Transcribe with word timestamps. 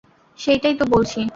সেইটাই 0.39 0.75
তো 0.75 0.85
বলছি। 0.85 1.21